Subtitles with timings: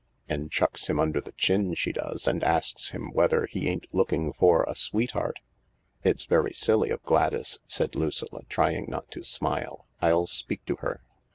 [0.27, 4.33] And chucks him under the chin, she does, and asks him whether he ain't looking
[4.33, 5.37] for a sweetheart."
[6.01, 10.25] 256 THE LARK" It's very silly of Gladys," said Lucilla, trying not to smile." I'll
[10.25, 11.03] speak to her."